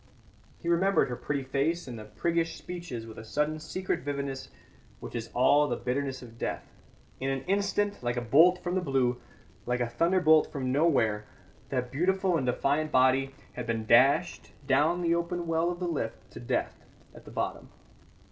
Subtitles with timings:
[0.57, 4.49] He remembered her pretty face and priggish speeches with a sudden secret vividness
[4.99, 6.63] which is all the bitterness of death.
[7.19, 9.21] In an instant like a bolt from the blue,
[9.67, 11.27] like a thunderbolt from nowhere,
[11.69, 16.31] that beautiful and defiant body had been dashed down the open well of the lift
[16.31, 16.83] to death
[17.13, 17.69] at the bottom.